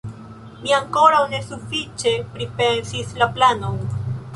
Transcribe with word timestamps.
Mi 0.63 0.73
ankoraŭ 0.77 1.19
ne 1.35 1.43
sufiĉe 1.51 2.15
pripensis 2.39 3.17
la 3.23 3.31
planon. 3.39 3.83